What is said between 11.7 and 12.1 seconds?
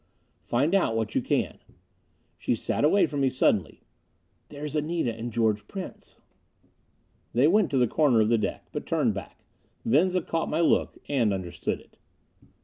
it.